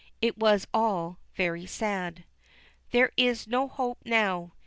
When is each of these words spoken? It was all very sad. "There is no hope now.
It 0.19 0.35
was 0.35 0.65
all 0.73 1.19
very 1.35 1.67
sad. 1.67 2.23
"There 2.89 3.11
is 3.17 3.45
no 3.45 3.67
hope 3.67 3.99
now. 4.03 4.53